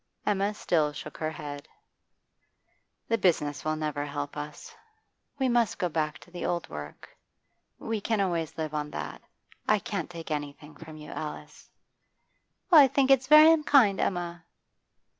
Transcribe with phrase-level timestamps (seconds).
[0.25, 1.67] Emma still shook her head.
[3.07, 4.75] 'The business will never help us.
[5.37, 7.15] We must go back to the old work;
[7.77, 9.21] we can always live on that.
[9.67, 11.69] I can't take anything from you, Alice.'
[12.71, 14.43] 'Well, I think it's very unkind, Emma.